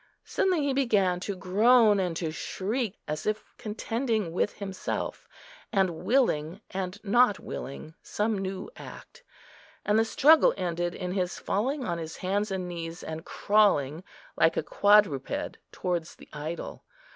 Suddenly 0.23 0.63
he 0.63 0.73
began 0.73 1.19
to 1.19 1.35
groan 1.35 1.99
and 1.99 2.17
to 2.17 2.31
shriek, 2.31 2.97
as 3.07 3.27
if 3.27 3.53
contending 3.59 4.31
with 4.33 4.53
himself, 4.53 5.27
and 5.71 5.91
willing 6.03 6.59
and 6.71 6.97
not 7.03 7.37
willing 7.39 7.93
some 8.01 8.35
new 8.35 8.71
act; 8.77 9.21
and 9.85 9.99
the 9.99 10.03
struggle 10.03 10.55
ended 10.57 10.95
in 10.95 11.11
his 11.11 11.37
falling 11.37 11.85
on 11.85 11.99
his 11.99 12.17
hands 12.17 12.49
and 12.49 12.67
knees, 12.67 13.03
and 13.03 13.25
crawling 13.25 14.03
like 14.35 14.57
a 14.57 14.63
quadruped 14.63 15.59
towards 15.71 16.15
the 16.15 16.29
idol. 16.33 16.83